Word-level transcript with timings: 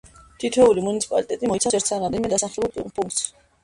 თითოეული 0.43 0.85
მუნიციპალიტეტი 0.85 1.53
მოიცავს 1.53 1.81
ერთს 1.83 1.97
ან 1.99 2.05
რამდენიმე 2.07 2.37
დასახლებულ 2.37 2.93
პუნქტს. 3.01 3.27